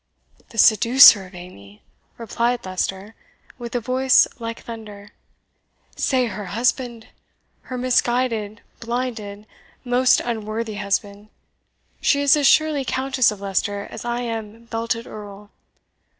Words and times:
"The 0.49 0.57
SEDUCER 0.57 1.27
of 1.27 1.35
Amy!" 1.35 1.83
replied 2.17 2.65
Leicester, 2.65 3.13
with 3.59 3.75
a 3.75 3.79
voice 3.79 4.27
like 4.39 4.61
thunder; 4.63 5.11
"say 5.95 6.25
her 6.25 6.45
husband! 6.45 7.09
her 7.69 7.77
misguided, 7.77 8.61
blinded, 8.79 9.45
most 9.85 10.19
unworthy 10.19 10.73
husband! 10.77 11.29
She 12.01 12.19
is 12.19 12.35
as 12.35 12.47
surely 12.47 12.83
Countess 12.83 13.29
of 13.29 13.41
Leicester 13.41 13.85
as 13.91 14.03
I 14.03 14.21
am 14.21 14.65
belted 14.65 15.05
Earl. 15.05 15.51